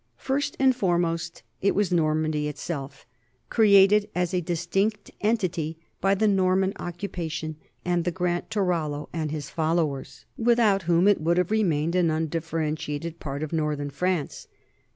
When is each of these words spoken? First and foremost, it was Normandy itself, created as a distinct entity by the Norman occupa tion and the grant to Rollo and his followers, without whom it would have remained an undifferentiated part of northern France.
First 0.17 0.57
and 0.59 0.75
foremost, 0.75 1.43
it 1.61 1.75
was 1.75 1.91
Normandy 1.91 2.47
itself, 2.47 3.05
created 3.51 4.09
as 4.15 4.33
a 4.33 4.41
distinct 4.41 5.11
entity 5.21 5.77
by 6.01 6.15
the 6.15 6.27
Norman 6.27 6.73
occupa 6.73 7.29
tion 7.29 7.55
and 7.85 8.03
the 8.03 8.09
grant 8.09 8.49
to 8.49 8.63
Rollo 8.63 9.09
and 9.13 9.29
his 9.29 9.51
followers, 9.51 10.25
without 10.37 10.81
whom 10.89 11.07
it 11.07 11.21
would 11.21 11.37
have 11.37 11.51
remained 11.51 11.93
an 11.93 12.09
undifferentiated 12.09 13.19
part 13.19 13.43
of 13.43 13.53
northern 13.53 13.91
France. 13.91 14.47